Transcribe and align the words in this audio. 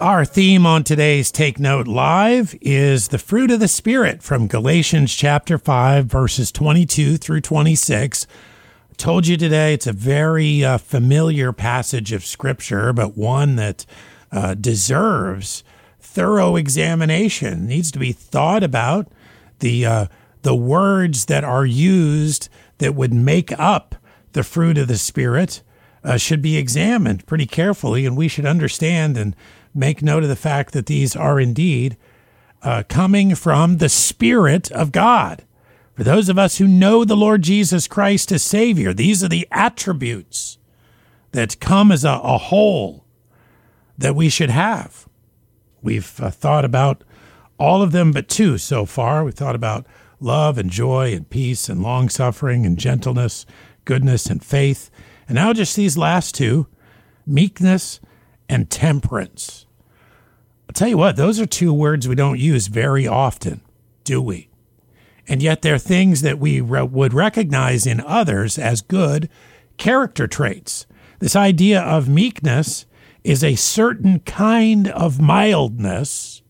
Our 0.00 0.24
theme 0.24 0.66
on 0.66 0.82
today's 0.82 1.30
Take 1.30 1.60
Note 1.60 1.86
Live 1.86 2.56
is 2.60 3.08
the 3.08 3.18
fruit 3.18 3.52
of 3.52 3.60
the 3.60 3.68
Spirit 3.68 4.24
from 4.24 4.48
Galatians 4.48 5.14
chapter 5.14 5.56
5, 5.56 6.06
verses 6.06 6.50
22 6.50 7.16
through 7.16 7.40
26. 7.40 8.26
I 8.90 8.94
told 8.94 9.28
you 9.28 9.36
today 9.36 9.72
it's 9.72 9.86
a 9.86 9.92
very 9.92 10.64
uh, 10.64 10.78
familiar 10.78 11.52
passage 11.52 12.12
of 12.12 12.26
Scripture, 12.26 12.92
but 12.92 13.16
one 13.16 13.54
that 13.54 13.86
uh, 14.32 14.54
deserves 14.54 15.62
thorough 16.00 16.56
examination, 16.56 17.66
needs 17.66 17.92
to 17.92 18.00
be 18.00 18.10
thought 18.12 18.64
about. 18.64 19.06
The, 19.60 19.86
uh, 19.86 20.06
the 20.42 20.56
words 20.56 21.26
that 21.26 21.44
are 21.44 21.64
used 21.64 22.48
that 22.78 22.96
would 22.96 23.14
make 23.14 23.56
up 23.58 23.94
the 24.32 24.42
fruit 24.42 24.76
of 24.76 24.88
the 24.88 24.98
Spirit 24.98 25.62
uh, 26.02 26.16
should 26.16 26.42
be 26.42 26.56
examined 26.56 27.26
pretty 27.26 27.46
carefully, 27.46 28.04
and 28.04 28.16
we 28.16 28.26
should 28.28 28.44
understand 28.44 29.16
and 29.16 29.36
make 29.74 30.02
note 30.02 30.22
of 30.22 30.28
the 30.28 30.36
fact 30.36 30.72
that 30.72 30.86
these 30.86 31.16
are 31.16 31.40
indeed 31.40 31.96
uh, 32.62 32.82
coming 32.88 33.34
from 33.34 33.78
the 33.78 33.88
Spirit 33.88 34.70
of 34.72 34.92
God. 34.92 35.44
For 35.94 36.02
those 36.02 36.28
of 36.28 36.38
us 36.38 36.58
who 36.58 36.66
know 36.66 37.04
the 37.04 37.16
Lord 37.16 37.42
Jesus 37.42 37.86
Christ 37.86 38.32
as 38.32 38.42
Savior, 38.42 38.92
these 38.92 39.22
are 39.22 39.28
the 39.28 39.46
attributes 39.50 40.58
that 41.32 41.60
come 41.60 41.92
as 41.92 42.04
a, 42.04 42.20
a 42.22 42.38
whole 42.38 43.04
that 43.98 44.16
we 44.16 44.28
should 44.28 44.50
have. 44.50 45.08
We've 45.82 46.20
uh, 46.20 46.30
thought 46.30 46.64
about 46.64 47.04
all 47.58 47.82
of 47.82 47.92
them 47.92 48.12
but 48.12 48.28
two 48.28 48.58
so 48.58 48.86
far. 48.86 49.24
We've 49.24 49.34
thought 49.34 49.54
about 49.54 49.86
love 50.18 50.58
and 50.58 50.70
joy 50.70 51.12
and 51.12 51.28
peace 51.28 51.68
and 51.68 51.82
long 51.82 52.08
suffering 52.08 52.66
and 52.66 52.78
gentleness, 52.78 53.46
goodness 53.84 54.26
and 54.26 54.42
faith. 54.42 54.90
And 55.28 55.36
now 55.36 55.52
just 55.52 55.76
these 55.76 55.96
last 55.96 56.34
two 56.34 56.66
meekness 57.26 58.00
and 58.48 58.70
temperance. 58.70 59.63
Tell 60.74 60.88
you 60.88 60.98
what, 60.98 61.14
those 61.14 61.38
are 61.38 61.46
two 61.46 61.72
words 61.72 62.08
we 62.08 62.16
don't 62.16 62.40
use 62.40 62.66
very 62.66 63.06
often, 63.06 63.60
do 64.02 64.20
we? 64.20 64.48
And 65.28 65.40
yet 65.40 65.62
they're 65.62 65.78
things 65.78 66.22
that 66.22 66.40
we 66.40 66.60
re- 66.60 66.82
would 66.82 67.14
recognize 67.14 67.86
in 67.86 68.00
others 68.00 68.58
as 68.58 68.82
good 68.82 69.30
character 69.76 70.26
traits. 70.26 70.86
This 71.20 71.36
idea 71.36 71.80
of 71.80 72.08
meekness 72.08 72.86
is 73.22 73.44
a 73.44 73.54
certain 73.54 74.18
kind 74.20 74.88
of 74.88 75.20
mildness, 75.20 76.42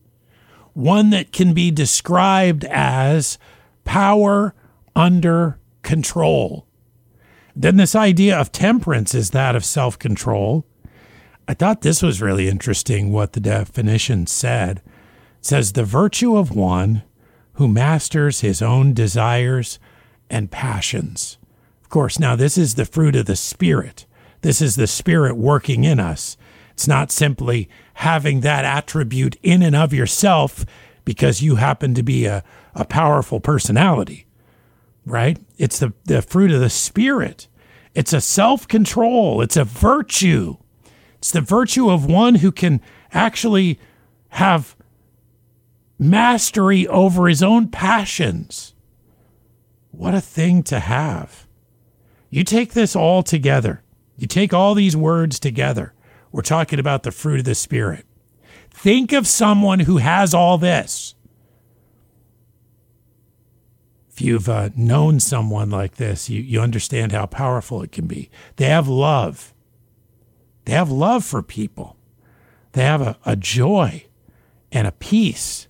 one 0.73 1.11
that 1.11 1.31
can 1.31 1.53
be 1.53 1.69
described 1.69 2.65
as 2.65 3.37
power 3.85 4.55
under 4.95 5.59
control. 5.83 6.65
Then, 7.55 7.77
this 7.77 7.95
idea 7.95 8.37
of 8.37 8.51
temperance 8.51 9.13
is 9.15 9.29
that 9.29 9.55
of 9.55 9.63
self 9.63 9.97
control. 9.97 10.65
I 11.47 11.53
thought 11.53 11.81
this 11.81 12.01
was 12.01 12.21
really 12.21 12.47
interesting 12.47 13.11
what 13.11 13.33
the 13.33 13.39
definition 13.39 14.25
said. 14.25 14.81
It 15.39 15.45
says 15.45 15.73
the 15.73 15.83
virtue 15.83 16.35
of 16.35 16.55
one 16.55 17.03
who 17.53 17.67
masters 17.67 18.41
his 18.41 18.61
own 18.61 18.93
desires 18.93 19.79
and 20.29 20.51
passions. 20.51 21.37
Of 21.83 21.89
course, 21.89 22.19
now 22.19 22.35
this 22.35 22.57
is 22.57 22.75
the 22.75 22.85
fruit 22.85 23.15
of 23.15 23.27
the 23.27 23.35
Spirit. 23.35 24.05
This 24.41 24.59
is 24.59 24.75
the 24.75 24.87
Spirit 24.87 25.37
working 25.37 25.83
in 25.83 25.99
us. 25.99 26.35
It's 26.71 26.87
not 26.87 27.11
simply 27.11 27.69
having 27.95 28.41
that 28.41 28.65
attribute 28.65 29.37
in 29.43 29.61
and 29.61 29.75
of 29.75 29.93
yourself 29.93 30.65
because 31.05 31.41
you 31.43 31.55
happen 31.55 31.93
to 31.93 32.03
be 32.03 32.25
a, 32.25 32.43
a 32.73 32.83
powerful 32.83 33.39
personality, 33.39 34.25
right? 35.05 35.37
It's 35.57 35.79
the, 35.79 35.93
the 36.05 36.21
fruit 36.21 36.51
of 36.51 36.59
the 36.59 36.69
Spirit. 36.69 37.47
It's 37.93 38.11
a 38.11 38.19
self 38.19 38.67
control, 38.67 39.41
it's 39.41 39.55
a 39.55 39.63
virtue. 39.63 40.57
It's 41.25 41.31
the 41.31 41.41
virtue 41.41 41.89
of 41.89 42.05
one 42.05 42.35
who 42.35 42.51
can 42.51 42.81
actually 43.11 43.79
have 44.29 44.75
mastery 45.97 46.87
over 46.87 47.27
his 47.27 47.41
own 47.41 47.69
passions. 47.69 48.75
What 49.89 50.13
a 50.13 50.21
thing 50.21 50.61
to 50.65 50.79
have. 50.79 51.47
You 52.29 52.43
take 52.43 52.73
this 52.73 52.95
all 52.95 53.23
together, 53.23 53.81
you 54.15 54.27
take 54.27 54.53
all 54.53 54.75
these 54.75 54.95
words 54.95 55.39
together. 55.39 55.95
We're 56.31 56.43
talking 56.43 56.77
about 56.77 57.01
the 57.01 57.11
fruit 57.11 57.39
of 57.39 57.45
the 57.45 57.55
Spirit. 57.55 58.05
Think 58.69 59.11
of 59.11 59.25
someone 59.25 59.79
who 59.79 59.97
has 59.97 60.35
all 60.35 60.59
this. 60.59 61.15
If 64.11 64.21
you've 64.21 64.47
uh, 64.47 64.69
known 64.75 65.19
someone 65.19 65.71
like 65.71 65.95
this, 65.95 66.29
you, 66.29 66.43
you 66.43 66.61
understand 66.61 67.13
how 67.13 67.25
powerful 67.25 67.81
it 67.81 67.91
can 67.91 68.05
be. 68.05 68.29
They 68.57 68.65
have 68.65 68.87
love. 68.87 69.54
They 70.65 70.73
have 70.73 70.91
love 70.91 71.23
for 71.23 71.41
people. 71.41 71.95
They 72.73 72.83
have 72.83 73.01
a, 73.01 73.17
a 73.25 73.35
joy 73.35 74.05
and 74.71 74.87
a 74.87 74.91
peace. 74.91 75.67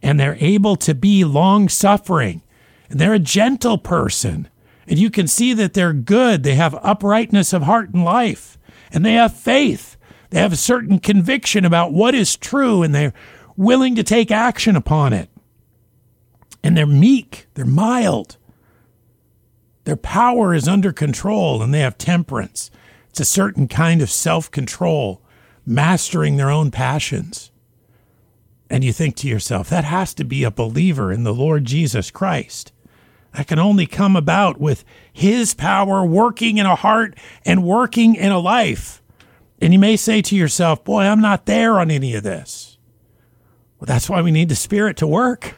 And 0.00 0.18
they're 0.18 0.38
able 0.40 0.76
to 0.76 0.94
be 0.94 1.24
long 1.24 1.68
suffering. 1.68 2.42
And 2.88 2.98
they're 2.98 3.14
a 3.14 3.18
gentle 3.18 3.78
person. 3.78 4.48
And 4.86 4.98
you 4.98 5.10
can 5.10 5.26
see 5.26 5.52
that 5.54 5.74
they're 5.74 5.92
good. 5.92 6.42
They 6.42 6.54
have 6.54 6.78
uprightness 6.82 7.52
of 7.52 7.62
heart 7.62 7.90
and 7.90 8.04
life. 8.04 8.58
And 8.90 9.04
they 9.04 9.14
have 9.14 9.34
faith. 9.34 9.96
They 10.30 10.40
have 10.40 10.52
a 10.52 10.56
certain 10.56 10.98
conviction 10.98 11.64
about 11.64 11.92
what 11.92 12.14
is 12.14 12.36
true 12.36 12.82
and 12.82 12.94
they're 12.94 13.14
willing 13.56 13.94
to 13.96 14.02
take 14.02 14.30
action 14.30 14.76
upon 14.76 15.12
it. 15.12 15.28
And 16.62 16.76
they're 16.76 16.86
meek, 16.86 17.46
they're 17.54 17.64
mild. 17.64 18.36
Their 19.84 19.96
power 19.96 20.54
is 20.54 20.68
under 20.68 20.92
control 20.92 21.62
and 21.62 21.72
they 21.72 21.80
have 21.80 21.96
temperance. 21.96 22.70
It's 23.10 23.20
a 23.20 23.24
certain 23.24 23.68
kind 23.68 24.02
of 24.02 24.10
self 24.10 24.50
control, 24.50 25.22
mastering 25.66 26.36
their 26.36 26.50
own 26.50 26.70
passions. 26.70 27.50
And 28.70 28.84
you 28.84 28.92
think 28.92 29.16
to 29.16 29.28
yourself, 29.28 29.70
that 29.70 29.84
has 29.84 30.12
to 30.14 30.24
be 30.24 30.44
a 30.44 30.50
believer 30.50 31.10
in 31.10 31.24
the 31.24 31.32
Lord 31.34 31.64
Jesus 31.64 32.10
Christ. 32.10 32.72
That 33.34 33.46
can 33.46 33.58
only 33.58 33.86
come 33.86 34.16
about 34.16 34.60
with 34.60 34.84
His 35.12 35.54
power 35.54 36.04
working 36.04 36.58
in 36.58 36.66
a 36.66 36.74
heart 36.74 37.16
and 37.44 37.64
working 37.64 38.14
in 38.14 38.30
a 38.30 38.38
life. 38.38 39.02
And 39.60 39.72
you 39.72 39.78
may 39.78 39.96
say 39.96 40.22
to 40.22 40.36
yourself, 40.36 40.84
Boy, 40.84 41.02
I'm 41.02 41.20
not 41.20 41.46
there 41.46 41.78
on 41.78 41.90
any 41.90 42.14
of 42.14 42.22
this. 42.22 42.78
Well, 43.78 43.86
that's 43.86 44.10
why 44.10 44.22
we 44.22 44.30
need 44.30 44.48
the 44.48 44.56
Spirit 44.56 44.96
to 44.98 45.06
work. 45.06 45.56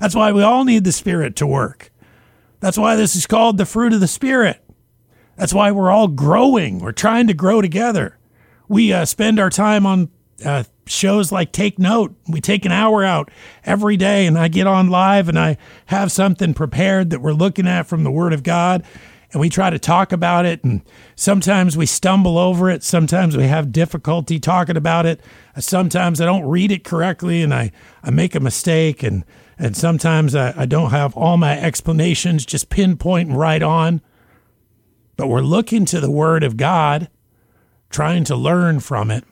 That's 0.00 0.14
why 0.14 0.32
we 0.32 0.42
all 0.42 0.64
need 0.64 0.84
the 0.84 0.92
Spirit 0.92 1.36
to 1.36 1.46
work. 1.46 1.92
That's 2.60 2.78
why 2.78 2.96
this 2.96 3.14
is 3.14 3.26
called 3.26 3.58
the 3.58 3.66
fruit 3.66 3.92
of 3.92 4.00
the 4.00 4.08
Spirit. 4.08 4.59
That's 5.40 5.54
why 5.54 5.72
we're 5.72 5.90
all 5.90 6.06
growing. 6.06 6.80
We're 6.80 6.92
trying 6.92 7.26
to 7.28 7.32
grow 7.32 7.62
together. 7.62 8.18
We 8.68 8.92
uh, 8.92 9.06
spend 9.06 9.40
our 9.40 9.48
time 9.48 9.86
on 9.86 10.10
uh, 10.44 10.64
shows 10.86 11.32
like 11.32 11.50
Take 11.50 11.78
Note. 11.78 12.14
We 12.28 12.42
take 12.42 12.66
an 12.66 12.72
hour 12.72 13.02
out 13.02 13.30
every 13.64 13.96
day, 13.96 14.26
and 14.26 14.38
I 14.38 14.48
get 14.48 14.66
on 14.66 14.90
live 14.90 15.30
and 15.30 15.38
I 15.38 15.56
have 15.86 16.12
something 16.12 16.52
prepared 16.52 17.08
that 17.08 17.22
we're 17.22 17.32
looking 17.32 17.66
at 17.66 17.86
from 17.86 18.04
the 18.04 18.10
Word 18.10 18.34
of 18.34 18.42
God. 18.42 18.84
And 19.32 19.40
we 19.40 19.48
try 19.48 19.70
to 19.70 19.78
talk 19.78 20.12
about 20.12 20.44
it, 20.44 20.62
and 20.62 20.82
sometimes 21.16 21.74
we 21.74 21.86
stumble 21.86 22.36
over 22.36 22.68
it. 22.68 22.82
Sometimes 22.82 23.34
we 23.34 23.44
have 23.44 23.72
difficulty 23.72 24.38
talking 24.40 24.76
about 24.76 25.06
it. 25.06 25.22
Sometimes 25.58 26.20
I 26.20 26.26
don't 26.26 26.44
read 26.44 26.70
it 26.70 26.84
correctly, 26.84 27.40
and 27.40 27.54
I, 27.54 27.72
I 28.02 28.10
make 28.10 28.34
a 28.34 28.40
mistake. 28.40 29.02
And, 29.02 29.24
and 29.58 29.74
sometimes 29.74 30.34
I, 30.34 30.52
I 30.54 30.66
don't 30.66 30.90
have 30.90 31.16
all 31.16 31.38
my 31.38 31.58
explanations 31.58 32.44
just 32.44 32.68
pinpoint 32.68 33.30
right 33.30 33.62
on. 33.62 34.02
But 35.16 35.28
we're 35.28 35.40
looking 35.40 35.84
to 35.86 36.00
the 36.00 36.10
Word 36.10 36.42
of 36.42 36.56
God, 36.56 37.08
trying 37.90 38.24
to 38.24 38.36
learn 38.36 38.80
from 38.80 39.10
it. 39.10 39.24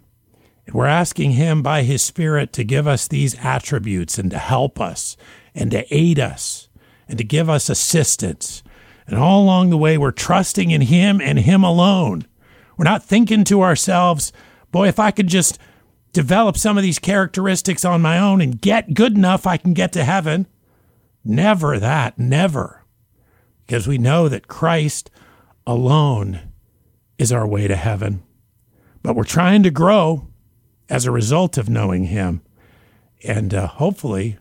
And 0.67 0.75
we're 0.75 0.87
asking 0.87 1.33
Him 1.33 1.63
by 1.63 1.83
His 1.83 2.03
Spirit 2.03 2.53
to 2.55 2.65
give 2.65 2.87
us 2.87 3.09
these 3.09 3.37
attributes 3.39 4.19
and 4.19 4.31
to 4.31 4.39
help 4.39 4.81
us 4.81 5.17
and 5.55 5.71
to 5.71 5.87
aid 5.95 6.19
us 6.19 6.69
and 7.09 7.17
to 7.19 7.25
give 7.25 7.49
us 7.49 7.71
assistance. 7.71 8.63
And 9.07 9.17
all 9.19 9.43
along 9.43 9.71
the 9.71 9.79
way, 9.79 9.97
we're 9.97 10.11
trusting 10.11 10.71
in 10.71 10.83
Him 10.83 11.21
and 11.21 11.39
Him 11.39 11.65
alone. 11.65 12.27
We're 12.77 12.85
not 12.85 13.03
thinking 13.03 13.45
to 13.45 13.63
ourselves, 13.63 14.33
boy, 14.71 14.89
if 14.89 14.99
I 14.99 15.11
could 15.11 15.29
just 15.29 15.59
develop 16.13 16.57
some 16.57 16.77
of 16.77 16.83
these 16.83 16.99
characteristics 16.99 17.85
on 17.85 18.03
my 18.03 18.19
own 18.19 18.41
and 18.41 18.61
get 18.61 18.95
good 18.95 19.17
enough, 19.17 19.47
I 19.47 19.57
can 19.57 19.73
get 19.73 19.93
to 19.93 20.05
heaven. 20.05 20.47
Never 21.25 21.79
that, 21.79 22.19
never. 22.19 22.85
Because 23.67 23.89
we 23.89 23.99
know 23.99 24.29
that 24.29 24.49
Christ 24.49 25.11
alone 25.69 26.41
is 27.19 27.31
our 27.31 27.47
way 27.47 27.69
to 27.69 27.77
heaven. 27.77 28.23
But 29.03 29.15
we're 29.15 29.25
trying 29.25 29.63
to 29.65 29.71
grow 29.71 30.27
as 30.89 31.05
a 31.05 31.13
result 31.13 31.59
of 31.59 31.69
knowing 31.69 32.05
Him. 32.05 32.41
And 33.23 33.53
uh, 33.53 33.67
hopefully, 33.67 34.39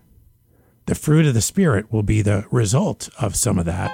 the 0.85 0.95
fruit 0.95 1.25
of 1.25 1.33
the 1.33 1.41
Spirit 1.41 1.91
will 1.91 2.01
be 2.01 2.21
the 2.21 2.45
result 2.50 3.09
of 3.19 3.35
some 3.35 3.59
of 3.59 3.65
that. 3.65 3.91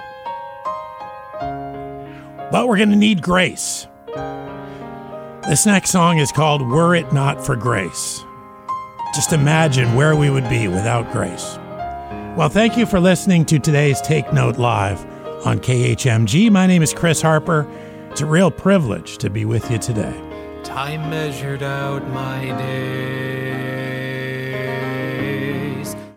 But 2.51 2.67
we're 2.67 2.77
going 2.77 2.91
to 2.91 2.95
need 2.95 3.23
grace. 3.23 3.87
This 5.47 5.65
next 5.65 5.89
song 5.89 6.19
is 6.19 6.31
called 6.31 6.61
Were 6.61 6.95
It 6.95 7.11
Not 7.11 7.43
for 7.43 7.55
Grace. 7.55 8.23
Just 9.15 9.33
imagine 9.33 9.95
where 9.95 10.15
we 10.15 10.29
would 10.29 10.47
be 10.49 10.67
without 10.67 11.11
grace. 11.11 11.57
Well, 12.37 12.49
thank 12.49 12.77
you 12.77 12.85
for 12.85 12.99
listening 12.99 13.45
to 13.45 13.57
today's 13.59 14.01
Take 14.01 14.31
Note 14.33 14.57
Live 14.57 15.03
on 15.45 15.59
KHMG. 15.59 16.51
My 16.51 16.67
name 16.67 16.81
is 16.81 16.93
Chris 16.93 17.21
Harper. 17.21 17.67
It's 18.11 18.21
a 18.21 18.25
real 18.25 18.51
privilege 18.51 19.17
to 19.19 19.29
be 19.29 19.45
with 19.45 19.69
you 19.71 19.77
today. 19.77 20.19
Time 20.63 21.09
measured 21.09 21.63
out 21.63 22.07
my 22.09 22.45
day. 22.57 23.52